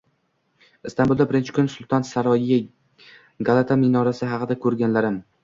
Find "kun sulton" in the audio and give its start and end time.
1.57-2.07